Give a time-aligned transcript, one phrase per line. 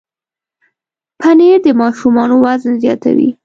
[1.19, 3.29] پنېر د ماشومانو وزن زیاتوي.